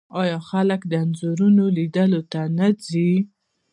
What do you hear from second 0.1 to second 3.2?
آیا خلک د انځورونو لیدلو ته نه ځي؟